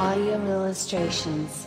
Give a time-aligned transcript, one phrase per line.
[0.00, 1.66] Audio illustrations.